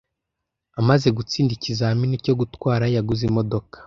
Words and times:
Amaze 0.79 1.07
gutsinda 1.17 1.51
ikizamini 1.57 2.15
cyo 2.25 2.33
gutwara, 2.39 2.85
yaguze 2.95 3.23
imodoka. 3.29 3.75